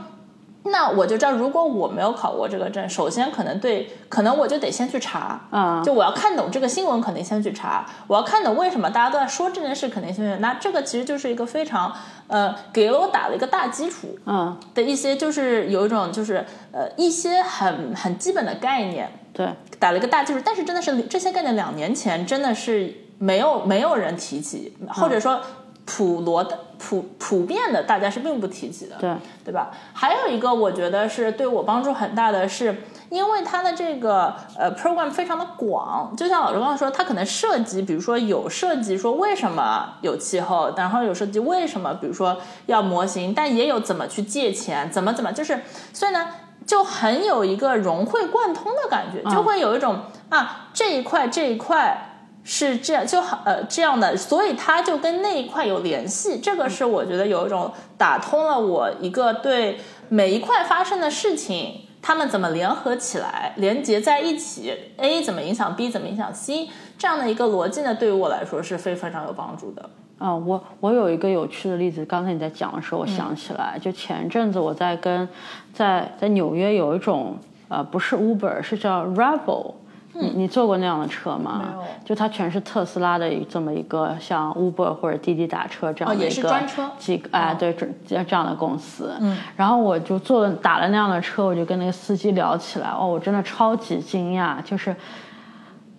[0.63, 5.83] 那我就知道，如果我没有考过这个证，首先可能对，可能我就得先去查，嗯。
[5.83, 10.39] 就我要看懂这个新闻，肯定先去查，我要看懂为什么大家都在说这件事，肯定先去。
[10.39, 11.91] 那这个其实就是一个非常，
[12.27, 19.49] 呃，给了我打了一个大基础嗯，的一些，就是有一种就是呃一些很很基本的概念，对，
[19.79, 25.41] 打了一个大基础，但是真的是这些概念两年前真的是没有没有人提起，或者说
[25.85, 29.13] 普罗的普普遍的大家是并不提及的，对，
[29.45, 29.71] 对吧？
[29.93, 45.61] 还有一个我觉得是对我帮助很大的是，因为它的这个呃 program 非常的广，就像老师刚刚说，它可能涉及，比如说有涉及说为什么有气候，然后有涉及为什么，比如说要模型，但也有怎么去借钱，怎么怎么，就是
[45.93, 46.27] 所以呢。
[46.63, 52.10] 就很有一个融会贯通的感觉，就会有一种、啊这一块这一块
[52.43, 56.39] 是这样，就好呃这样的，所以它就跟那一块有联系。
[56.39, 59.77] 这个是我觉得有一种打通了我一个对
[60.09, 66.67] 每一块发生的事情，他们怎么联合起来，连接在一起，A 怎么影响 B，怎么影响 C，
[66.97, 69.89] 这样的一个逻辑呢，对于我来说是非非常有帮助的。
[70.17, 75.27] 啊、我我有一个有趣的例子，刚才你在讲的时候，我想起来，就前阵子我在跟
[75.73, 77.37] 在在纽约有一种
[77.69, 79.73] 呃不是 Uber 是叫 Revel，、
[80.13, 81.75] 你你坐过那样的车吗？
[82.03, 86.89] 就它全是特斯拉的这么一个像 Uber 或者滴滴打车这样的一个专车。
[86.97, 87.87] 几个哎对这
[88.23, 89.13] 这样的公司。
[89.21, 94.95] 嗯，然后我就坐了打了那样的车，我就跟那个司机聊起来，哦，我真的超级惊讶，就是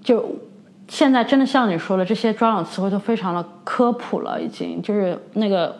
[0.02, 0.24] 就
[0.88, 5.74] 现在真的像你说的，这些专有词汇都非常的科普了，已经就是那个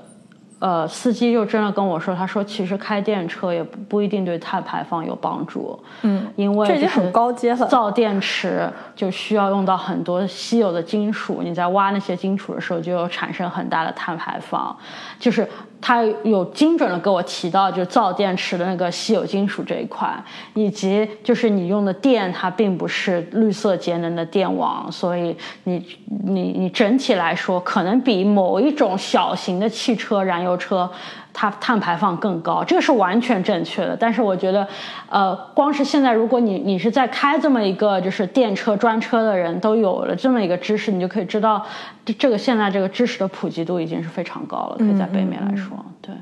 [0.63, 7.67] 呃，司机就真的跟我说，他说其实开电车也不不一定对碳排放有帮助，嗯，因为这已经很高阶了。
[7.67, 14.77] 造电池就需要用到很多稀有的金属，你在挖那些金属的时候就有产生很大的碳排放，
[15.19, 15.49] 就是
[15.83, 20.09] 他有精准的给我提到，就造电池的那个稀有金属这一块，
[20.55, 25.85] 以及就是你用的电，它并不是绿色节能的电网，所以你
[26.25, 30.91] 你你整体来说，可能比某一种小型的汽车、燃油车。
[31.33, 33.97] 它碳排放更高，这个是完全正确的。
[33.97, 34.67] 但是我觉得，
[35.09, 41.65] 呃，光是现在，如果你你是在开这么一个就是电车专车的人都有了这么一个知识，你就可以知道，
[42.05, 44.77] 这这个现在这个知识的普及度已经是非常高了。
[44.79, 46.15] 可以在北美来说，对。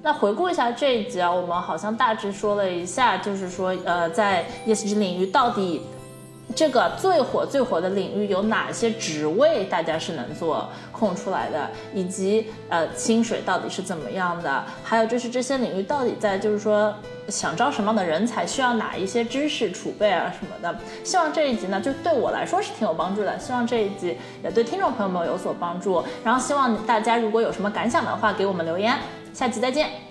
[0.00, 5.82] 那回顾一下这一集啊，我们好像大致说了一下，就是说，呃，在 ESG 领域到底
[6.56, 16.92] 这个最火最火的领域有哪些职位大家是能做空出来的，以及呃薪水到底是怎么样的，还有就是这些领域到底在就是说
[17.28, 20.78] 想招什么样的人才，需要哪一些知识储备啊什么的。
[21.04, 26.02] 希望这一集呢，就对我来说是挺有帮助的，希望这一集也对听众朋友们有所帮助。
[26.24, 28.98] 然后希望大家如果有什么感想的话，给我们留言。
[29.32, 30.07] 下期再见。